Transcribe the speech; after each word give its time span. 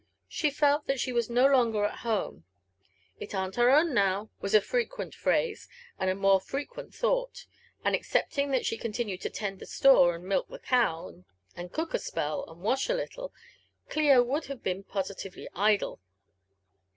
She 0.27 0.49
felt 0.49 0.87
that 0.87 0.99
she 0.99 1.11
was 1.13 1.29
no 1.29 1.45
longer 1.45 1.85
at 1.85 1.99
home 1.99 2.43
—"Itarn't 3.21 3.59
our 3.59 3.69
own 3.69 3.91
now/' 3.93 4.29
was 4.39 4.55
a 4.55 4.59
frequent 4.59 5.13
phrase, 5.13 5.67
and 5.99 6.09
a 6.09 6.15
more 6.15 6.39
frequent 6.41 6.91
thought; 6.91 7.45
and 7.85 7.95
excepting 7.95 8.49
that 8.49 8.65
she 8.65 8.79
continued 8.79 9.21
to 9.21 9.29
tend 9.29 9.59
the 9.59 9.67
store, 9.67 10.15
and 10.15 10.23
milk 10.25 10.47
the 10.49 10.57
cow, 10.57 11.23
and 11.55 11.71
cook 11.71 11.93
a 11.93 11.99
spell, 11.99 12.45
and 12.49 12.61
wash 12.61 12.89
a 12.89 12.95
little, 12.95 13.31
Clio 13.89 14.23
would 14.23 14.45
havo 14.45 14.63
been 14.63 14.83
positively 14.83 15.47
idle. 15.53 15.99